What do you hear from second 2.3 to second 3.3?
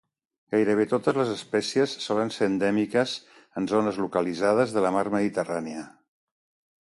ser endèmiques